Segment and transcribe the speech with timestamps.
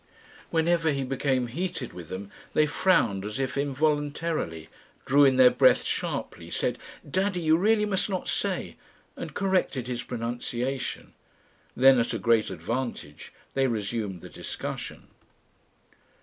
[0.49, 4.67] Whenever he became heated with them, they frowned as if involuntarily,
[5.05, 8.77] drew in their breath sharply, said: "Daddy, you really must not say"
[9.15, 11.13] and corrected his pronunciation.
[11.75, 15.05] Then, at a great advantage, they resumed the discussion....